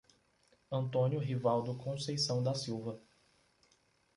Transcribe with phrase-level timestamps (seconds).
[0.71, 2.99] Antônio Rivaldo Conceição da Silva